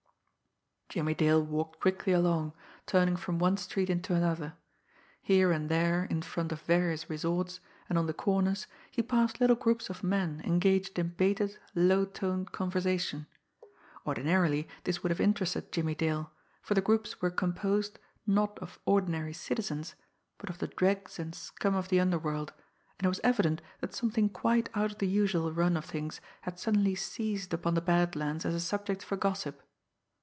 Jimmie 0.93 1.13
Dale 1.13 1.41
walked 1.41 1.79
quickly 1.79 2.11
along, 2.11 2.51
turning 2.85 3.15
from 3.15 3.39
one 3.39 3.55
street 3.55 3.89
into 3.89 4.13
another. 4.13 4.55
Here 5.21 5.49
and 5.53 5.69
there, 5.69 6.03
in 6.03 6.21
front 6.21 6.51
of 6.51 6.63
various 6.63 7.09
resorts, 7.09 7.61
and 7.87 7.97
on 7.97 8.07
the 8.07 8.13
corners, 8.13 8.67
he 8.91 9.01
passed 9.01 9.39
little 9.39 9.55
groups 9.55 9.89
of 9.89 10.03
men 10.03 10.41
engaged 10.43 10.99
in 10.99 11.11
bated, 11.15 11.57
low 11.73 12.03
toned 12.03 12.51
conversation. 12.51 13.25
Ordinarily 14.05 14.67
this 14.83 15.01
would 15.01 15.11
have 15.11 15.21
interested 15.21 15.71
Jimmie 15.71 15.95
Dale, 15.95 16.29
for 16.61 16.73
the 16.73 16.81
groups 16.81 17.21
were 17.21 17.31
composed, 17.31 17.97
not 18.27 18.59
of 18.59 18.77
ordinary 18.83 19.31
citizens, 19.31 19.95
but 20.39 20.49
of 20.49 20.57
the 20.57 20.67
dregs 20.67 21.17
and 21.17 21.33
scum 21.33 21.73
of 21.73 21.87
the 21.87 22.01
underworld, 22.01 22.51
and 22.99 23.05
it 23.05 23.09
was 23.09 23.21
evident 23.23 23.61
that 23.79 23.95
something 23.95 24.27
quite 24.27 24.69
out 24.75 24.91
of 24.91 24.97
the 24.97 25.07
usual 25.07 25.53
run 25.53 25.77
of 25.77 25.85
things 25.85 26.19
had 26.41 26.59
suddenly 26.59 26.95
seized 26.95 27.53
upon 27.53 27.75
the 27.75 27.81
Bad 27.81 28.13
Lands 28.17 28.43
as 28.45 28.53
a 28.55 28.59
subject 28.59 29.01
for 29.01 29.15
gossip. 29.15 29.61